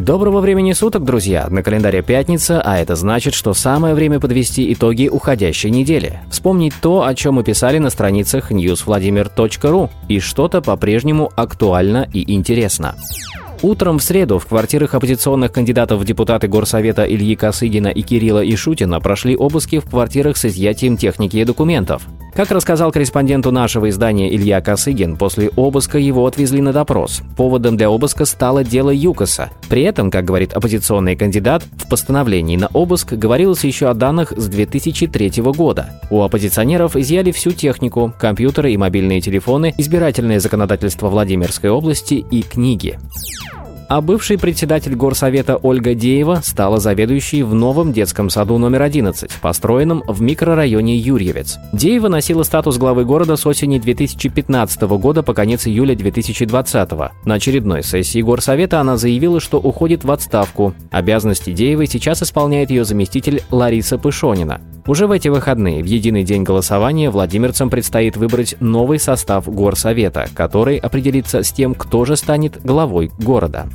[0.00, 1.46] Доброго времени суток, друзья!
[1.50, 6.20] На календаре пятница, а это значит, что самое время подвести итоги уходящей недели.
[6.30, 12.94] Вспомнить то, о чем мы писали на страницах newsvladimir.ru, и что-то по-прежнему актуально и интересно.
[13.60, 19.00] Утром в среду в квартирах оппозиционных кандидатов в депутаты Горсовета Ильи Косыгина и Кирилла Ишутина
[19.00, 22.08] прошли обыски в квартирах с изъятием техники и документов.
[22.34, 27.22] Как рассказал корреспонденту нашего издания Илья Косыгин, после обыска его отвезли на допрос.
[27.36, 29.50] Поводом для обыска стало дело ЮКОСа.
[29.68, 34.46] При этом, как говорит оппозиционный кандидат, в постановлении на обыск говорилось еще о данных с
[34.46, 36.00] 2003 года.
[36.10, 42.98] У оппозиционеров изъяли всю технику, компьютеры и мобильные телефоны, избирательное законодательство Владимирской области и книги
[43.90, 50.04] а бывший председатель горсовета Ольга Деева стала заведующей в новом детском саду номер 11, построенном
[50.06, 51.58] в микрорайоне Юрьевец.
[51.72, 56.90] Деева носила статус главы города с осени 2015 года по конец июля 2020.
[57.24, 60.72] На очередной сессии горсовета она заявила, что уходит в отставку.
[60.92, 64.60] Обязанности Деевой сейчас исполняет ее заместитель Лариса Пышонина.
[64.86, 70.76] Уже в эти выходные, в единый день голосования, владимирцам предстоит выбрать новый состав горсовета, который
[70.78, 73.68] определится с тем, кто же станет главой города.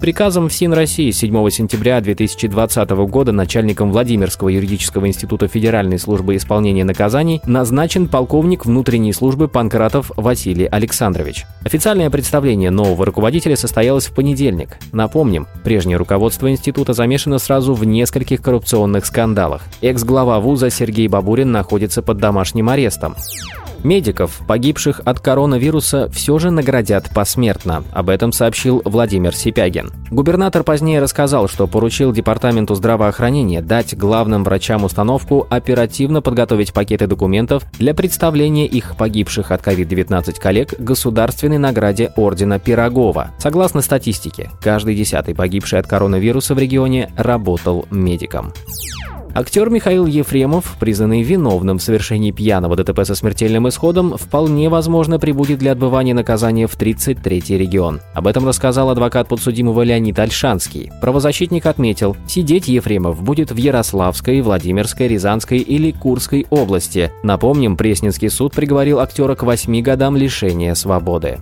[0.00, 7.40] Приказом ФСИН России 7 сентября 2020 года начальником Владимирского юридического института Федеральной службы исполнения наказаний
[7.46, 11.46] назначен полковник внутренней службы Панкратов Василий Александрович.
[11.64, 14.76] Официальное представление нового руководителя состоялось в понедельник.
[14.92, 19.62] Напомним, прежнее руководство института замешано сразу в нескольких коррупционных скандалах.
[19.80, 23.16] Экс-глава вуза Сергей Бабурин находится под домашним арестом.
[23.84, 27.84] Медиков, погибших от коронавируса, все же наградят посмертно.
[27.92, 29.92] Об этом сообщил Владимир Сипягин.
[30.10, 37.64] Губернатор позднее рассказал, что поручил Департаменту здравоохранения дать главным врачам установку оперативно подготовить пакеты документов
[37.78, 43.32] для представления их погибших от COVID-19 коллег государственной награде Ордена Пирогова.
[43.38, 48.52] Согласно статистике, каждый десятый погибший от коронавируса в регионе работал медиком.
[49.36, 55.58] Актер Михаил Ефремов, признанный виновным в совершении пьяного ДТП со смертельным исходом, вполне возможно прибудет
[55.58, 58.00] для отбывания наказания в 33-й регион.
[58.14, 60.90] Об этом рассказал адвокат подсудимого Леонид Альшанский.
[61.02, 67.12] Правозащитник отметил, сидеть Ефремов будет в Ярославской, Владимирской, Рязанской или Курской области.
[67.22, 71.40] Напомним, Пресненский суд приговорил актера к 8 годам лишения свободы.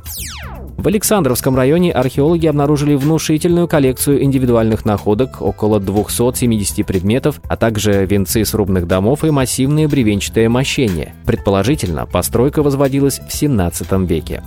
[0.76, 8.44] В Александровском районе археологи обнаружили внушительную коллекцию индивидуальных находок, около 270 предметов, а также венцы
[8.44, 11.14] срубных домов и массивные бревенчатые мощения.
[11.26, 14.42] Предположительно, постройка возводилась в 17 веке.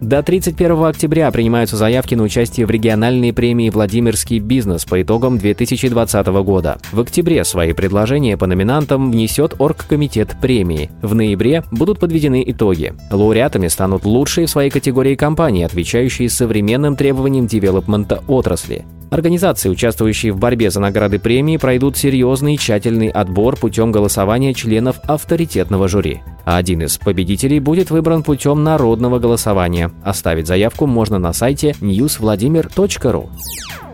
[0.00, 6.26] До 31 октября принимаются заявки на участие в региональной премии «Владимирский бизнес» по итогам 2020
[6.44, 6.78] года.
[6.92, 10.90] В октябре свои предложения по номинантам внесет оргкомитет премии.
[11.02, 12.94] В ноябре будут подведены итоги.
[13.10, 18.84] Лауреатами станут лучшие в своей категории компании, отвечающие современным требованиям девелопмента отрасли.
[19.10, 25.00] Организации, участвующие в борьбе за награды премии, пройдут серьезный и тщательный отбор путем голосования членов
[25.04, 26.20] авторитетного жюри.
[26.44, 29.90] А один из победителей будет выбран путем народного голосования.
[30.04, 33.30] Оставить заявку можно на сайте newsvladimir.ru.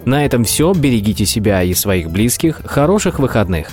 [0.05, 0.73] На этом все.
[0.73, 2.61] Берегите себя и своих близких.
[2.65, 3.69] Хороших выходных.